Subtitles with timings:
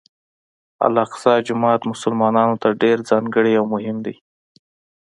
[0.87, 4.15] الاقصی جومات مسلمانانو ته ډېر ځانګړی او مهم دی.